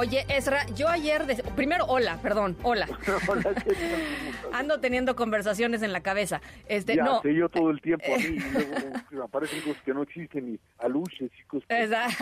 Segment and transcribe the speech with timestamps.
[0.00, 2.88] Oye, Ezra, yo ayer, primero, hola, perdón, hola.
[4.54, 6.40] Ando teniendo conversaciones en la cabeza.
[6.68, 7.20] Este, ya, no.
[7.20, 10.60] sé yo todo el tiempo a mí, y luego aparecen cosas que no existen, y
[10.78, 11.68] aluches y cosas.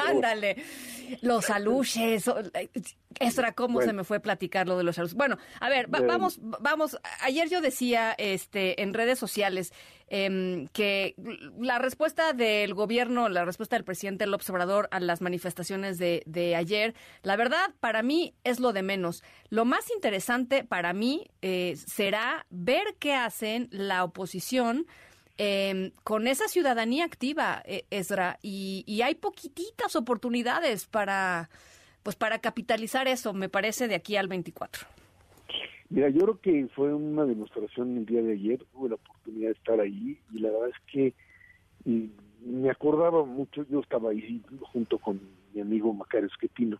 [0.00, 0.56] ándale,
[1.22, 2.28] los aluches.
[3.20, 5.16] Ezra, ¿cómo se me fue platicar lo de los aluches?
[5.16, 6.98] Bueno, a ver, vamos, vamos.
[7.22, 9.72] Ayer yo decía este, en redes sociales
[10.08, 11.14] eh, que
[11.58, 16.56] la respuesta del gobierno, la respuesta del presidente López Obrador a las manifestaciones de, de
[16.56, 19.22] ayer, la verdad, para mí es lo de menos.
[19.50, 24.86] Lo más interesante para mí eh, será ver qué hacen la oposición
[25.40, 31.48] eh, con esa ciudadanía activa, eh, Ezra, y, y, hay poquititas oportunidades para,
[32.02, 34.86] pues, para capitalizar eso, me parece, de aquí al 24.
[35.90, 39.54] Mira, yo creo que fue una demostración el día de ayer, tuve la oportunidad de
[39.54, 41.14] estar ahí y la verdad es que
[41.84, 42.10] y,
[42.44, 45.20] me acordaba mucho, yo estaba ahí junto con
[45.52, 46.78] mi amigo Macario Esquetino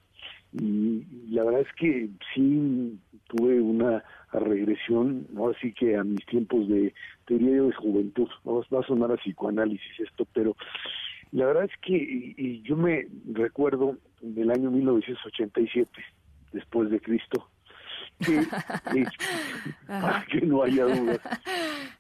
[0.53, 2.98] y, y la verdad es que sí
[3.29, 5.48] tuve una regresión, ¿no?
[5.48, 6.92] así que a mis tiempos de
[7.27, 8.62] teoría de juventud, ¿no?
[8.73, 10.55] va a sonar a psicoanálisis esto, pero
[11.33, 15.91] la verdad es que y, y yo me recuerdo del año 1987,
[16.53, 17.48] después de Cristo,
[18.25, 18.39] que,
[18.97, 19.07] eh,
[19.87, 21.20] para que no haya dudas,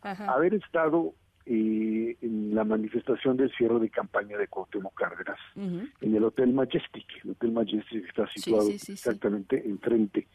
[0.02, 1.14] haber estado
[1.46, 5.92] eh, en la manifestación del cierre de campaña de Cuauhtémoc Cárdenas, uh -huh.
[6.00, 7.06] en el Hotel Majestic.
[7.24, 10.26] El Hotel Majestic está situado sí, sí, sí, exactamente enfrente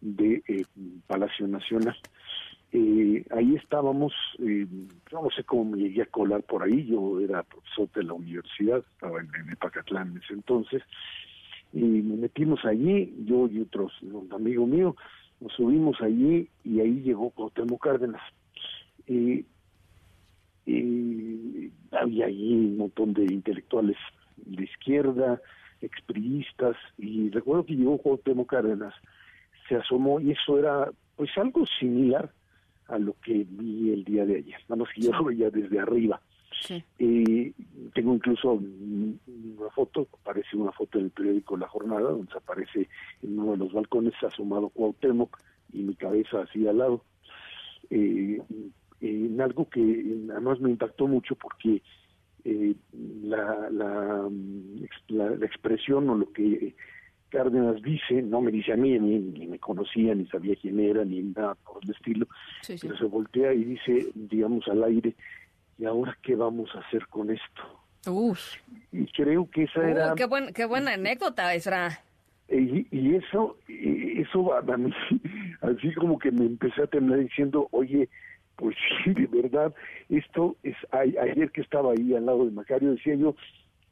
[0.00, 0.64] de eh,
[1.06, 1.96] Palacio Nacional.
[2.72, 4.66] Eh, ahí estábamos, eh,
[5.10, 8.84] no sé cómo me llegué a colar por ahí, yo era profesor de la universidad,
[8.92, 10.82] estaba en, en Epacatlán en ese entonces,
[11.72, 14.94] y nos metimos allí, yo y otros, un amigo mío,
[15.40, 18.22] nos subimos allí y ahí llegó Cuauhtémoc Cárdenas.
[19.06, 19.44] Eh,
[20.66, 23.96] eh, había allí un montón de intelectuales
[24.36, 25.40] de izquierda,
[25.80, 28.94] expriistas, y recuerdo que llegó Cuauhtémoc Cárdenas,
[29.68, 32.30] se asomó y eso era pues algo similar
[32.90, 36.20] a lo que vi el día de ayer, más que yo lo veía desde arriba.
[36.66, 36.82] Sí.
[36.98, 37.52] Eh,
[37.94, 42.88] tengo incluso una foto, aparece una foto del periódico La Jornada, donde aparece
[43.22, 45.38] en uno de los balcones asomado Cuauhtémoc
[45.72, 47.04] y mi cabeza así al lado.
[47.88, 48.42] Eh,
[49.00, 49.80] en algo que
[50.30, 51.82] además me impactó mucho porque
[52.44, 52.74] eh,
[53.22, 54.28] la, la,
[55.08, 56.74] la, la, expresión o lo que
[57.30, 61.04] Cárdenas dice, no me dice a mí, ni, ni me conocía, ni sabía quién era,
[61.04, 62.26] ni nada por el estilo,
[62.62, 62.86] sí, sí.
[62.86, 65.14] pero se voltea y dice, digamos, al aire,
[65.78, 68.10] ¿y ahora qué vamos a hacer con esto?
[68.10, 68.40] Uf.
[68.92, 70.14] Y creo que esa era...
[70.14, 72.02] Qué, buen, qué buena anécdota, Esra.
[72.48, 74.92] Y, y eso, eso a mí,
[75.60, 78.08] así como que me empecé a temblar diciendo, oye,
[78.56, 79.74] pues sí, de verdad,
[80.08, 83.34] esto es, ayer que estaba ahí al lado de Macario, decía yo,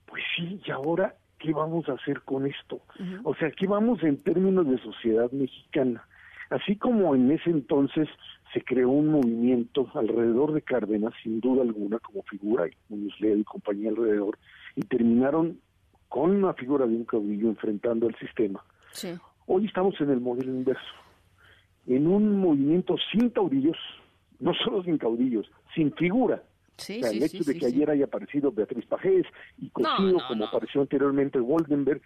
[0.07, 2.77] pues sí, y ahora, ¿qué vamos a hacer con esto?
[2.99, 3.21] Uh -huh.
[3.25, 6.05] O sea, ¿qué vamos en términos de sociedad mexicana?
[6.51, 8.09] Así como en ese entonces
[8.53, 13.37] se creó un movimiento alrededor de Cárdenas, sin duda alguna, como figura, y Muñoz Ledo
[13.37, 14.39] y compañía alrededor,
[14.75, 15.61] y terminaron
[16.09, 18.65] con una figura de un caudillo enfrentando al sistema.
[18.93, 19.09] Sí.
[19.47, 20.95] Hoy estamos en el modelo inverso,
[21.87, 23.77] en un movimiento sin caudillos,
[24.41, 26.43] no solo sin caudillos, sin figura.
[26.79, 29.27] Sí, o sea, sí, el hecho sí, de que sí, ayer haya aparecido Beatriz Pajés
[29.59, 30.47] y Cosío, No, no, como no.
[30.47, 32.01] apareció anteriormente Goldenberg,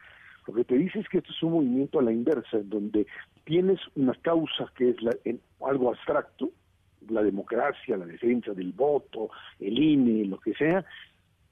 [0.46, 3.06] lo que te dice es que esto es un movimiento a la inversa, en donde
[3.44, 6.50] tienes una causa que es la, en, algo abstracto,
[7.08, 9.30] la democracia, la defensa del voto,
[9.60, 10.84] el INE, lo que sea,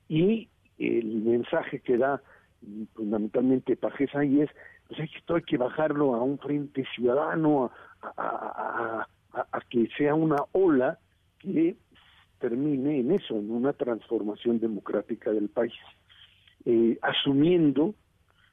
[0.09, 0.48] y
[0.78, 2.22] el mensaje que da
[2.62, 4.50] mm, fundamentalmente Pajés ahí es,
[4.88, 7.70] pues esto hay que bajarlo a un frente ciudadano,
[8.03, 10.98] a, a, a, a que sea una ola
[11.38, 11.76] que
[12.40, 15.74] termine en eso, en una transformación democrática del país,
[16.64, 17.94] eh, asumiendo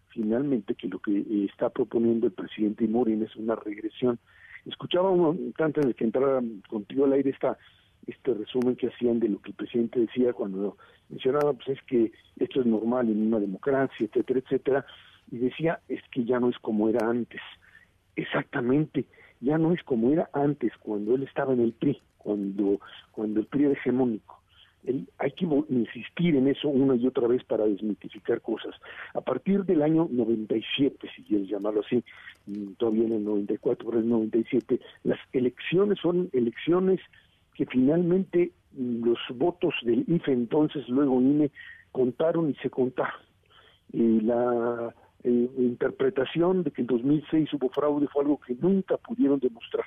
[0.10, 4.20] finalmente que lo que eh, está proponiendo el presidente Morín es una regresión.
[4.66, 7.58] Escuchaba uno, antes de que entrara contigo al aire esta,
[8.06, 10.78] este resumen que hacían de lo que el presidente decía cuando
[11.10, 14.86] mencionaba, pues es que esto es normal en una democracia, etcétera, etcétera,
[15.32, 17.42] y decía, es que ya no es como era antes.
[18.16, 19.06] Exactamente,
[19.40, 22.80] ya no es como era antes, cuando él estaba en el PRI, cuando,
[23.12, 24.40] cuando el PRI era hegemónico.
[24.84, 28.74] El, hay que insistir en eso una y otra vez para desmitificar cosas.
[29.14, 32.04] A partir del año 97, si quieres llamarlo así,
[32.78, 37.02] todavía en el 94, pero el 97, las elecciones son elecciones
[37.54, 41.52] que finalmente los votos del IFE entonces, luego INE,
[41.92, 43.20] contaron y se contaron.
[43.92, 49.40] y la eh, interpretación de que en 2006 hubo fraude fue algo que nunca pudieron
[49.40, 49.86] demostrar.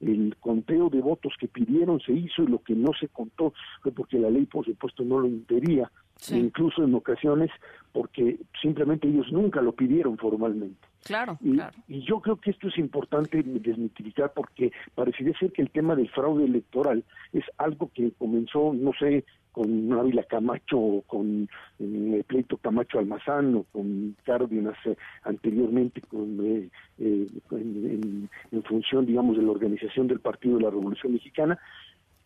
[0.00, 3.52] El conteo de votos que pidieron se hizo y lo que no se contó
[3.82, 5.90] fue porque la ley, por supuesto, no lo impedía,
[6.30, 7.50] incluso en ocasiones
[7.92, 10.86] porque simplemente ellos nunca lo pidieron formalmente.
[11.04, 11.76] Claro, y, claro.
[11.88, 16.10] y yo creo que esto es importante desmitificar porque parecería ser que el tema del
[16.10, 21.48] fraude electoral es algo que comenzó, no sé, con Ávila Camacho o con
[21.78, 29.06] el eh, pleito Camacho Almazán o con Cárdenas eh, anteriormente con, eh, en, en, función,
[29.06, 31.58] digamos, de la organización del Partido de la Revolución Mexicana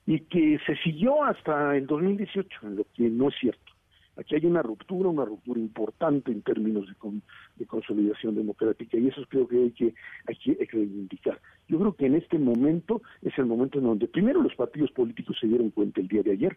[0.06, 3.73] y que se siguió hasta el 2018, lo que no es cierto.
[4.16, 9.48] Aquí hay una ruptura, una ruptura importante en términos de, consolidación democrática y eso creo
[9.48, 9.94] que hay que,
[10.26, 11.40] hay que reivindicar.
[11.68, 15.36] Yo creo que en este momento es el momento en donde primero los partidos políticos
[15.40, 16.56] se dieron cuenta el día de ayer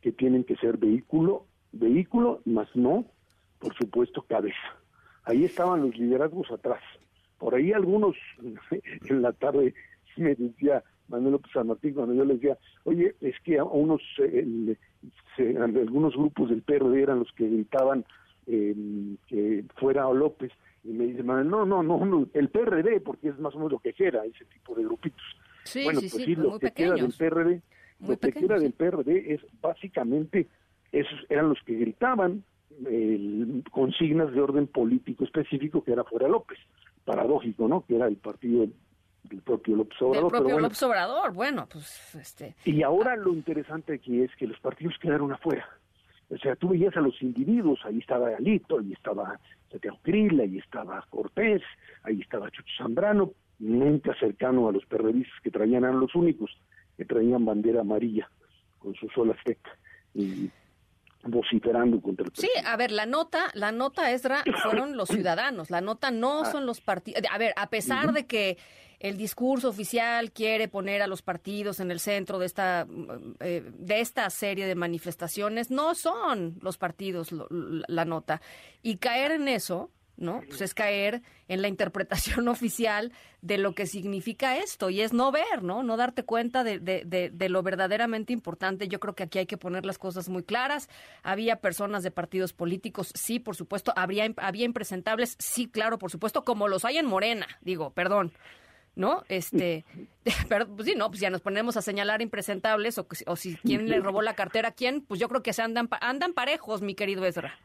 [0.00, 3.06] que tienen que ser vehículo, vehículo, más no,
[3.58, 4.76] por supuesto, cabeza.
[5.24, 6.82] Ahí estaban los liderazgos atrás.
[7.38, 8.16] Por ahí algunos
[9.08, 9.74] en la tarde
[10.16, 14.02] me decía Manuel López San Martín cuando yo les decía, oye, es que a unos,
[15.38, 18.04] algunos grupos del PRD eran los que gritaban
[18.46, 18.74] eh,
[19.28, 20.50] que fuera López,
[20.82, 23.78] y me dice Manuel, no, no, no, el PRD, porque es más o menos lo
[23.78, 25.22] que era ese tipo de grupitos.
[25.84, 27.62] bueno, pues sí, lo que queda del PRD
[28.06, 30.48] lo que queda del PRD es básicamente,
[30.90, 32.44] esos eran los que gritaban
[33.70, 36.58] consignas de orden político específico que era fuera López.
[37.04, 37.84] Paradójico, ¿no?
[37.84, 38.66] Que era el partido
[39.32, 40.24] del propio López Obrador.
[40.24, 42.54] El propio López Obrador, bueno, pues este...
[42.64, 45.66] Y ahora lo interesante aquí es que los partidos quedaron afuera.
[46.28, 49.38] O sea, tú veías a los individuos, ahí estaba Alito, ahí estaba
[49.70, 51.62] Santiago Krill, ahí estaba Cortés,
[52.02, 56.50] ahí estaba Chucho Zambrano, nunca cercano a los perredistas que traían, eran los únicos
[56.96, 58.30] que traían bandera amarilla
[58.78, 59.70] con su sola azteca
[60.14, 60.50] y
[61.24, 65.80] vociferando contra el Sí, a ver, la nota, la nota Esdra fueron los ciudadanos, la
[65.80, 66.50] nota no ah.
[66.50, 67.22] son los partidos.
[67.30, 68.58] A ver, a pesar de que
[68.98, 72.86] el discurso oficial quiere poner a los partidos en el centro de esta
[73.40, 78.40] eh, de esta serie de manifestaciones, no son los partidos la nota
[78.80, 80.42] y caer en eso ¿no?
[80.46, 85.32] Pues es caer en la interpretación oficial de lo que significa esto y es no
[85.32, 85.82] ver, ¿no?
[85.82, 88.88] No darte cuenta de, de, de, lo verdaderamente importante.
[88.88, 90.88] Yo creo que aquí hay que poner las cosas muy claras.
[91.22, 93.92] Había personas de partidos políticos, sí, por supuesto.
[93.96, 98.32] Habría, había impresentables, sí, claro, por supuesto, como los hay en Morena, digo, perdón.
[98.94, 99.24] ¿no?
[99.28, 99.84] Este,
[100.48, 103.88] pero pues sí, no, pues ya nos ponemos a señalar impresentables o, o si quién
[103.88, 106.94] le robó la cartera a quién, pues yo creo que se andan andan parejos, mi
[106.94, 107.58] querido Ezra.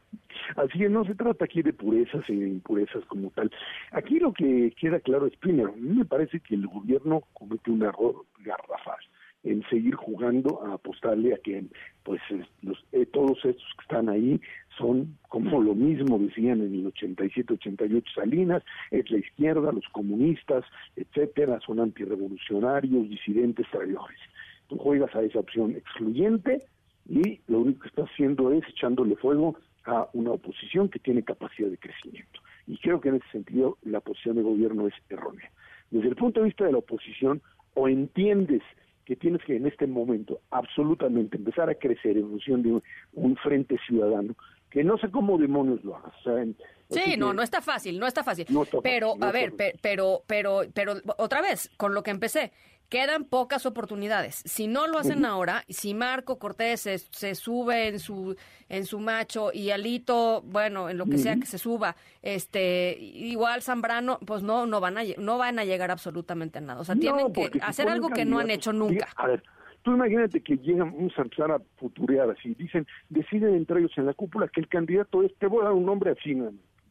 [0.56, 3.50] Así que no se trata aquí de purezas e impurezas como tal.
[3.92, 7.70] Aquí lo que queda claro es, primero, a mí me parece que el gobierno comete
[7.70, 8.98] un error garrafal
[9.44, 11.64] en seguir jugando a apostarle a que
[12.02, 12.20] pues
[12.62, 14.40] los, eh, todos estos que están ahí
[14.76, 20.64] son como lo mismo decían en el 87, 88 Salinas, es la izquierda, los comunistas,
[20.96, 24.18] etcétera, son antirrevolucionarios, disidentes, traidores.
[24.68, 26.62] Tú juegas a esa opción excluyente
[27.08, 29.56] y lo único que estás haciendo es echándole fuego
[29.88, 32.40] a una oposición que tiene capacidad de crecimiento.
[32.66, 35.50] Y creo que en ese sentido la posición de gobierno es errónea.
[35.90, 37.40] Desde el punto de vista de la oposición,
[37.74, 38.62] o entiendes
[39.04, 42.82] que tienes que en este momento absolutamente empezar a crecer en función de
[43.14, 44.34] un, frente ciudadano,
[44.70, 46.12] que no sé cómo demonios lo hagas.
[46.90, 48.46] sí, no, no está fácil, no está fácil.
[48.82, 52.52] pero, a ver, pero, pero, pero, otra vez, con lo que empecé,
[52.88, 54.36] Quedan pocas oportunidades.
[54.46, 58.34] Si no lo hacen ahora, si Marco Cortés se, sube en su
[58.70, 63.60] en su macho y Alito, bueno, en lo que sea que se suba, este, igual
[63.60, 66.80] Zambrano, pues no no van a no van a llegar absolutamente a nada.
[66.80, 69.06] O sea, tienen que hacer algo que no han hecho nunca.
[69.16, 69.42] A ver,
[69.82, 74.14] tú imagínate que llegan un a a futurear así, dicen, deciden entre ellos en la
[74.14, 76.34] cúpula que el candidato es, te voy a dar un nombre así,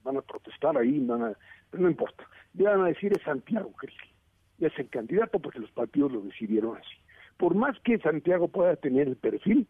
[0.03, 1.33] van a protestar ahí, van a,
[1.71, 2.23] no importa,
[2.53, 4.16] van a decir es Santiago Cristi
[4.59, 6.95] es el candidato porque los partidos lo decidieron así.
[7.37, 9.67] Por más que Santiago pueda tener el perfil,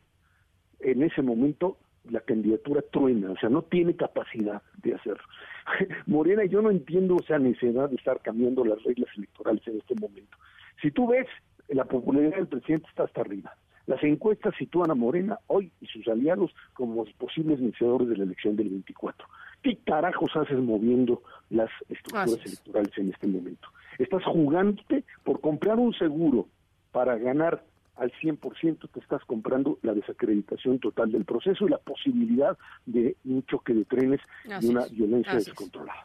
[0.80, 1.78] en ese momento
[2.10, 5.24] la candidatura truena, o sea, no tiene capacidad de hacerlo.
[6.06, 10.38] Morena, yo no entiendo esa necesidad de estar cambiando las reglas electorales en este momento.
[10.82, 11.28] Si tú ves,
[11.68, 13.54] la popularidad del presidente está hasta arriba.
[13.88, 18.24] Las encuestas sitúan a Morena hoy y sus aliados como los posibles vencedores de la
[18.24, 19.28] elección del 24.
[19.64, 23.68] ¿Qué carajos haces moviendo las estructuras electorales en este momento?
[24.00, 26.48] Estás jugándote por comprar un seguro
[26.92, 27.64] para ganar
[27.96, 33.44] al 100%, te estás comprando la desacreditación total del proceso y la posibilidad de un
[33.46, 34.22] choque de trenes
[34.62, 36.04] y una violencia descontrolada.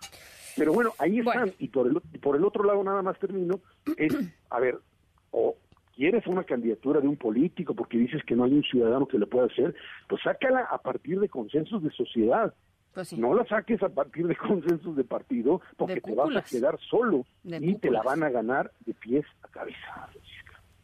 [0.56, 1.52] Pero bueno, ahí están.
[1.58, 3.60] Y por el, por el otro lado, nada más termino,
[3.96, 4.14] es,
[4.50, 4.78] a ver,
[5.30, 5.56] o
[5.94, 9.28] quieres una candidatura de un político porque dices que no hay un ciudadano que lo
[9.28, 9.74] pueda hacer,
[10.08, 12.54] pues sácala a partir de consensos de sociedad
[12.94, 16.78] Pues no la saques a partir de consensos de partido porque te vas a quedar
[16.90, 20.08] solo y te la van a ganar de pies a cabeza.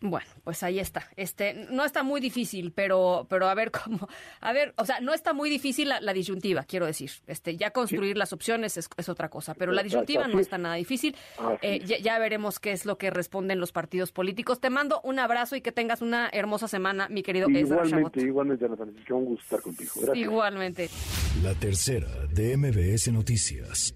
[0.00, 1.09] Bueno, pues ahí está.
[1.17, 4.09] Este, no está muy difícil, pero, pero a ver cómo,
[4.40, 7.11] a ver, o sea, no está muy difícil la, disyuntiva, quiero decir.
[7.26, 11.17] Este, ya construir las opciones es, otra cosa, pero la disyuntiva no está nada difícil.
[11.62, 14.61] Eh, ya, veremos qué es lo que responden los partidos políticos.
[14.61, 18.76] Te mando un abrazo y que tengas una hermosa semana, mi querido Igualmente, igualmente, Ana
[19.11, 20.14] un gusto estar contigo.
[20.14, 20.90] Igualmente.
[21.43, 23.95] La tercera de MBS Noticias.